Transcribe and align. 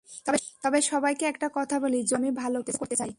তবে 0.63 0.79
সবাইকে 0.91 1.25
একটা 1.25 1.47
কথা 1.57 1.75
বলি 1.79 1.97
জোর 1.99 2.07
দিয়ে, 2.07 2.17
আমি 2.21 2.31
ভালো 2.43 2.57
কিছু 2.61 2.79
করতে 2.81 2.95
চাই। 2.95 3.09